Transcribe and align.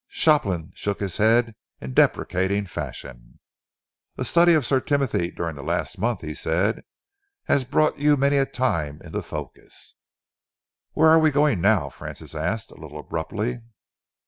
Shopland 0.07 0.71
shook 0.75 0.99
his 0.99 1.17
head 1.17 1.53
in 1.79 1.93
deprecating 1.93 2.65
fashion. 2.65 3.37
"A 4.17 4.25
study 4.25 4.55
of 4.55 4.65
Sir 4.65 4.79
Timothy 4.79 5.29
during 5.29 5.53
the 5.55 5.61
last 5.61 5.99
month," 5.99 6.21
he 6.21 6.33
said, 6.33 6.81
"has 7.43 7.65
brought 7.65 7.99
you 7.99 8.17
many 8.17 8.37
a 8.37 8.47
time 8.47 8.95
into 9.03 9.19
the 9.19 9.21
focus." 9.21 9.97
"Where 10.93 11.09
are 11.09 11.19
we 11.19 11.29
going 11.29 11.57
to 11.57 11.61
now?" 11.61 11.89
Francis 11.91 12.33
asked, 12.33 12.71
a 12.71 12.81
little 12.81 12.97
abruptly. 12.97 13.59